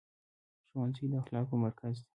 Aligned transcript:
ښوونځی 0.69 1.05
د 1.11 1.13
اخلاقو 1.21 1.55
مرکز 1.65 1.95
دی. 2.03 2.09